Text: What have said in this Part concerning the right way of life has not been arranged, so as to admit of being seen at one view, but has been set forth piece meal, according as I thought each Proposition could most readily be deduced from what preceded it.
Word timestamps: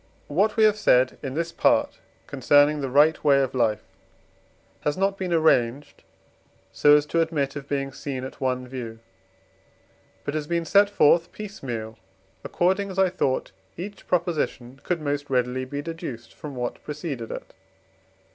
What 0.27 0.53
have 0.53 0.77
said 0.77 1.19
in 1.21 1.35
this 1.35 1.51
Part 1.51 1.99
concerning 2.25 2.81
the 2.81 2.89
right 2.89 3.23
way 3.23 3.39
of 3.43 3.53
life 3.53 3.83
has 4.79 4.97
not 4.97 5.15
been 5.15 5.31
arranged, 5.31 6.01
so 6.71 6.95
as 6.97 7.05
to 7.05 7.21
admit 7.21 7.55
of 7.55 7.69
being 7.69 7.91
seen 7.91 8.23
at 8.23 8.41
one 8.41 8.67
view, 8.67 8.97
but 10.23 10.33
has 10.33 10.47
been 10.47 10.65
set 10.65 10.89
forth 10.89 11.31
piece 11.31 11.61
meal, 11.61 11.99
according 12.43 12.89
as 12.89 12.97
I 12.97 13.09
thought 13.09 13.51
each 13.77 14.07
Proposition 14.07 14.79
could 14.83 15.01
most 15.01 15.29
readily 15.29 15.65
be 15.65 15.83
deduced 15.83 16.33
from 16.33 16.55
what 16.55 16.83
preceded 16.83 17.29
it. 17.29 17.53